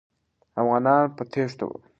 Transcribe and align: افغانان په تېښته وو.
افغانان 0.61 1.03
په 1.15 1.23
تېښته 1.31 1.63
وو. 1.67 1.77